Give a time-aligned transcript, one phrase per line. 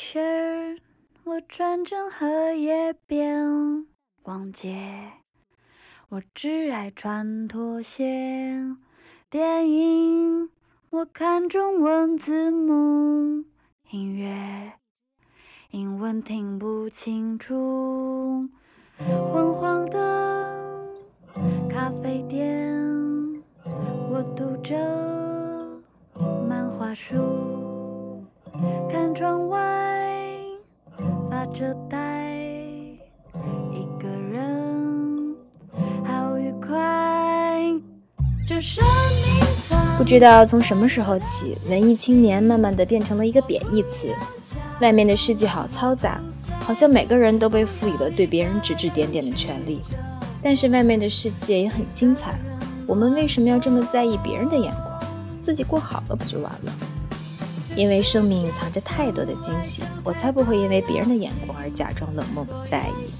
[0.00, 0.78] shirt，
[1.24, 3.86] 我穿成荷叶边
[4.22, 5.12] 逛街。
[6.08, 8.56] 我只爱穿拖鞋。
[9.28, 10.48] 电影，
[10.88, 13.44] 我看中文字幕。
[13.90, 14.72] 音乐，
[15.70, 18.48] 英文听不清楚。
[18.98, 20.88] 昏黄的
[21.68, 23.42] 咖啡店，
[24.10, 24.74] 我读着
[26.48, 27.49] 漫画书，
[31.52, 31.98] 着呆，
[33.72, 35.34] 一个人
[36.04, 36.76] 好愉快。
[38.46, 44.08] 这生命不知道从什么时候起，文艺青年慢慢的变成了一个贬义词。
[44.80, 46.20] 外面的世界好嘈杂。
[46.62, 49.80] 好像每个人都被赋予了对别人指指点点的权利，
[50.40, 52.38] 但是外面的世界也很精彩。
[52.86, 55.02] 我们为什么要这么在意别人的眼光？
[55.40, 56.72] 自己过好了不就完了？
[57.76, 63.10] 因为生命藏着太多的惊喜，我才不会因为别人的眼光而假装冷漠不在意。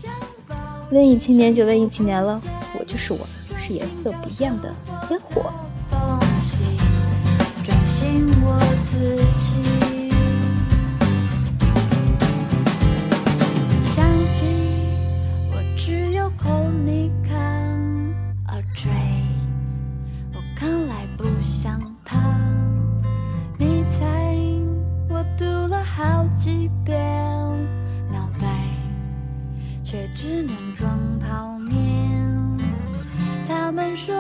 [0.93, 2.41] 文艺青年就文艺青年了，
[2.79, 3.21] 我就是我，
[3.61, 4.75] 是颜色不一样的
[5.11, 5.50] 烟火。
[29.91, 30.89] 却只能装
[31.19, 32.57] 泡面。
[33.49, 34.15] 他们说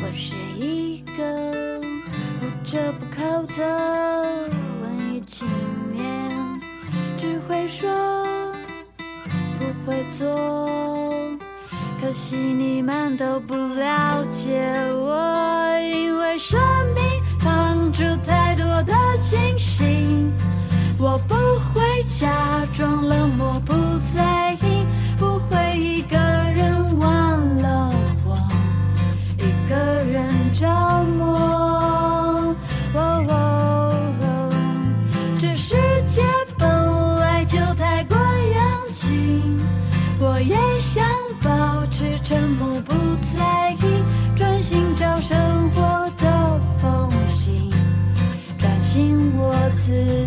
[0.00, 1.78] 我是一个
[2.40, 4.48] 不折不扣的
[4.80, 5.46] 文艺青
[5.92, 6.02] 年
[7.18, 7.90] 只会说
[9.58, 11.38] 不会做
[12.00, 14.62] 可惜你们都不了解
[14.94, 16.58] 我因为生
[16.94, 17.04] 命
[17.38, 20.30] 藏住太多的惊喜
[20.98, 23.79] 我不会假装冷漠不
[49.90, 50.19] 是。